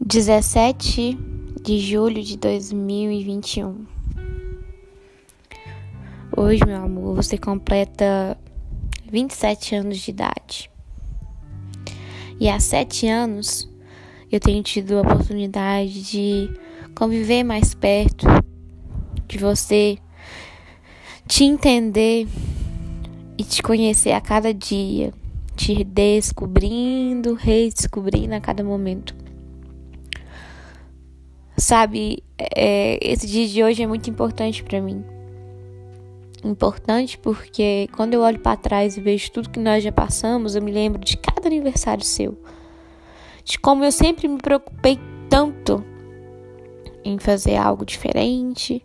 [0.00, 1.18] 17
[1.60, 3.84] de julho de 2021.
[6.36, 8.38] Hoje, meu amor, você completa
[9.10, 10.70] 27 anos de idade.
[12.38, 13.68] E há sete anos
[14.30, 16.48] eu tenho tido a oportunidade de
[16.94, 18.24] conviver mais perto
[19.26, 19.98] de você,
[21.26, 22.28] te entender
[23.36, 25.12] e te conhecer a cada dia,
[25.56, 29.17] te descobrindo, redescobrindo a cada momento.
[31.68, 32.24] Sabe,
[32.56, 35.04] é, esse dia de hoje é muito importante para mim.
[36.42, 40.62] Importante porque quando eu olho para trás e vejo tudo que nós já passamos, eu
[40.62, 42.38] me lembro de cada aniversário seu.
[43.44, 45.84] De como eu sempre me preocupei tanto
[47.04, 48.82] em fazer algo diferente,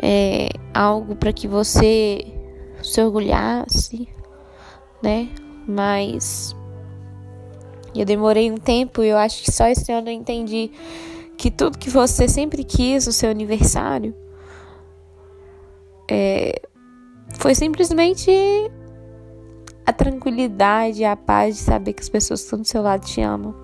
[0.00, 2.24] é, algo para que você
[2.80, 4.08] se orgulhasse,
[5.02, 5.30] né?
[5.66, 6.54] Mas
[7.92, 10.70] eu demorei um tempo e eu acho que só esse ano eu entendi
[11.36, 14.14] que tudo que você sempre quis no seu aniversário
[16.08, 16.62] é,
[17.38, 18.30] foi simplesmente
[19.84, 23.20] a tranquilidade, a paz de saber que as pessoas que estão do seu lado te
[23.20, 23.54] amam.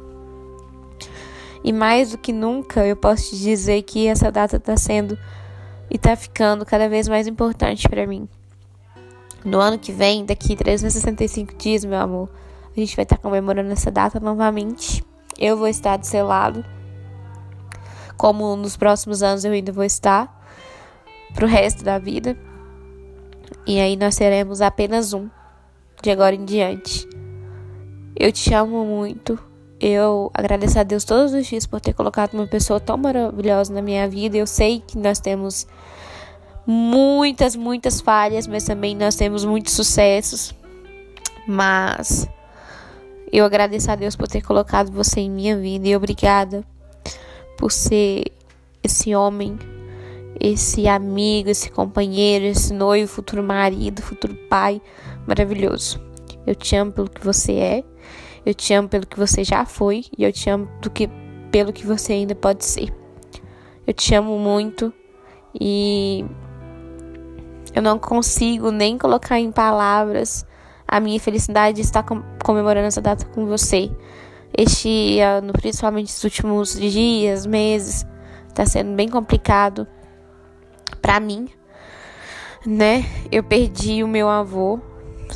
[1.65, 5.17] E mais do que nunca, eu posso te dizer que essa data está sendo
[5.91, 8.29] e está ficando cada vez mais importante para mim.
[9.45, 12.29] No ano que vem, daqui 365 dias, meu amor,
[12.77, 15.05] a gente vai estar tá comemorando essa data novamente.
[15.39, 16.65] Eu vou estar do seu lado
[18.23, 20.33] como nos próximos anos eu ainda vou estar
[21.35, 22.39] pro resto da vida.
[23.67, 25.29] E aí nós seremos apenas um
[26.01, 27.09] de agora em diante.
[28.15, 29.37] Eu te amo muito.
[29.81, 33.83] Eu agradeço a Deus todos os dias por ter colocado uma pessoa tão maravilhosa na
[33.83, 34.37] minha vida.
[34.37, 35.67] Eu sei que nós temos
[36.65, 40.55] muitas, muitas falhas, mas também nós temos muitos sucessos.
[41.45, 42.29] Mas
[43.33, 46.65] eu agradeço a Deus por ter colocado você em minha vida e obrigada
[47.57, 48.25] por ser
[48.83, 49.59] esse homem,
[50.41, 54.81] esse amigo, esse companheiro, esse noivo, futuro marido, futuro pai
[55.27, 56.01] maravilhoso.
[56.47, 57.85] Eu te amo pelo que você é,
[58.45, 61.09] eu te amo pelo que você já foi e eu te amo do que,
[61.51, 62.93] pelo que você ainda pode ser.
[63.87, 64.93] Eu te amo muito
[65.61, 66.25] e
[67.75, 70.45] eu não consigo nem colocar em palavras
[70.87, 72.05] a minha felicidade de estar
[72.45, 73.91] comemorando essa data com você.
[74.57, 78.07] Este ano, principalmente nos últimos dias, meses,
[78.49, 79.87] está sendo bem complicado
[81.01, 81.49] para mim,
[82.67, 83.05] né?
[83.31, 84.79] Eu perdi o meu avô,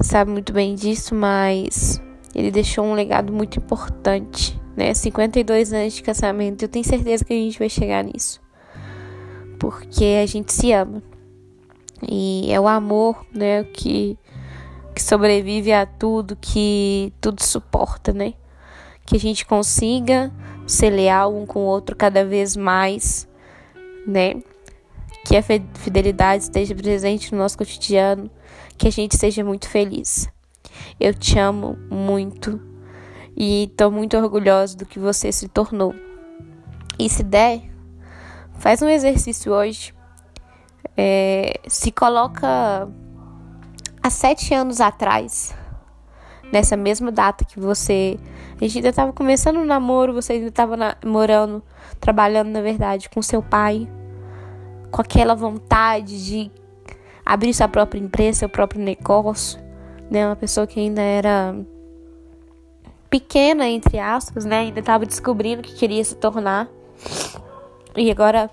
[0.03, 2.00] sabe muito bem disso, mas
[2.34, 4.93] ele deixou um legado muito importante, né?
[4.93, 8.41] 52 anos de casamento, eu tenho certeza que a gente vai chegar nisso.
[9.59, 11.03] Porque a gente se ama.
[12.06, 14.19] E é o amor, né, que
[14.97, 18.33] que sobrevive a tudo, que tudo suporta, né?
[19.06, 20.33] Que a gente consiga
[20.67, 23.28] ser leal um com o outro cada vez mais,
[24.06, 24.43] né?
[25.25, 25.43] Que a
[25.75, 28.31] fidelidade esteja presente no nosso cotidiano,
[28.77, 30.28] que a gente seja muito feliz.
[30.99, 32.61] Eu te amo muito
[33.37, 35.95] e estou muito orgulhosa do que você se tornou.
[36.99, 37.62] E se der,
[38.59, 39.95] faz um exercício hoje.
[40.97, 42.89] É, se coloca
[44.03, 45.55] há sete anos atrás
[46.53, 48.19] nessa mesma data que você.
[48.57, 51.62] A gente ainda estava começando o namoro, você ainda estava namorando,
[52.01, 53.89] trabalhando, na verdade, com seu pai,
[54.91, 56.51] com aquela vontade de
[57.25, 59.61] abrir sua própria empresa, seu próprio negócio,
[60.11, 60.27] né?
[60.27, 61.55] Uma pessoa que ainda era
[63.11, 64.61] pequena, entre aspas, né?
[64.61, 66.69] Ainda estava descobrindo que queria se tornar.
[67.97, 68.51] E agora,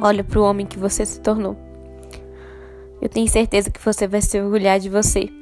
[0.00, 1.56] olha para o homem que você se tornou.
[3.00, 5.41] Eu tenho certeza que você vai se orgulhar de você.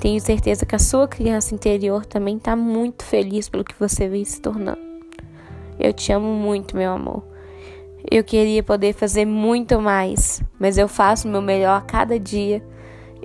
[0.00, 4.24] Tenho certeza que a sua criança interior também está muito feliz pelo que você vem
[4.24, 4.82] se tornando.
[5.78, 7.22] Eu te amo muito, meu amor.
[8.10, 12.62] Eu queria poder fazer muito mais, mas eu faço o meu melhor a cada dia.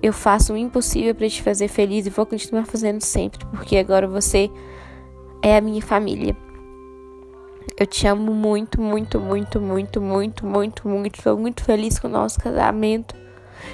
[0.02, 4.08] Eu faço o impossível para te fazer feliz e vou continuar fazendo sempre, porque agora
[4.08, 4.50] você
[5.44, 6.36] é a minha família.
[7.78, 11.18] Eu te amo muito, muito, muito, muito, muito, muito, muito.
[11.18, 13.16] Estou muito feliz com o nosso casamento.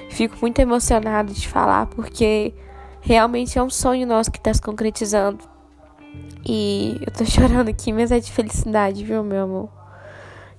[0.10, 2.54] Fico muito emocionada de falar porque
[3.06, 5.48] Realmente é um sonho nosso que está se concretizando.
[6.44, 9.70] E eu tô chorando aqui, mas é de felicidade, viu, meu amor?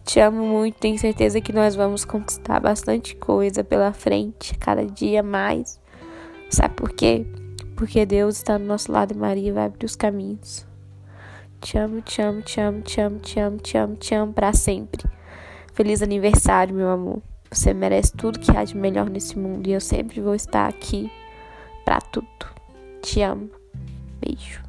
[0.04, 5.24] Te amo muito, tenho certeza que nós vamos conquistar bastante coisa pela frente, cada dia
[5.24, 5.80] mais.
[6.48, 7.26] Sabe por quê?
[7.74, 10.64] Porque Deus está do nosso lado e Maria vai abrir os caminhos.
[11.60, 14.52] Te amo, te amo, te amo, te amo, te amo, te amo, te amo para
[14.52, 15.02] sempre.
[15.74, 17.20] Feliz aniversário, meu amor.
[17.50, 21.10] Você merece tudo que há de melhor nesse mundo e eu sempre vou estar aqui
[21.84, 22.26] para tudo.
[23.02, 23.50] Te amo.
[24.20, 24.65] Beijo.